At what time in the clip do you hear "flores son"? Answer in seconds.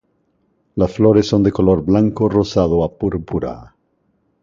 0.95-1.43